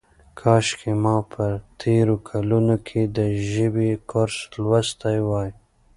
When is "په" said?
1.31-1.45